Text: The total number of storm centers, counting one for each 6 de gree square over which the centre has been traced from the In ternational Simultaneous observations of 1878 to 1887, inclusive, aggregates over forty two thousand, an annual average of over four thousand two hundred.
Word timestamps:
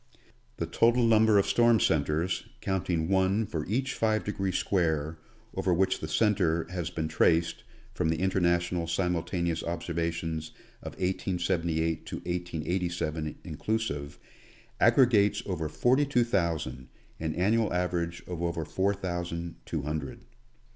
The 0.57 0.65
total 0.65 1.03
number 1.05 1.37
of 1.37 1.45
storm 1.45 1.79
centers, 1.79 2.47
counting 2.59 3.07
one 3.07 3.45
for 3.45 3.67
each 3.67 3.99
6 3.99 4.25
de 4.25 4.31
gree 4.31 4.51
square 4.51 5.19
over 5.53 5.71
which 5.75 5.99
the 5.99 6.07
centre 6.07 6.65
has 6.71 6.89
been 6.89 7.07
traced 7.07 7.63
from 7.93 8.09
the 8.09 8.19
In 8.19 8.31
ternational 8.31 8.89
Simultaneous 8.89 9.63
observations 9.63 10.53
of 10.81 10.93
1878 10.93 12.07
to 12.07 12.15
1887, 12.15 13.35
inclusive, 13.43 14.17
aggregates 14.79 15.43
over 15.45 15.69
forty 15.69 16.07
two 16.07 16.23
thousand, 16.23 16.87
an 17.19 17.35
annual 17.35 17.71
average 17.71 18.23
of 18.25 18.41
over 18.41 18.65
four 18.65 18.95
thousand 18.95 19.57
two 19.67 19.83
hundred. 19.83 20.21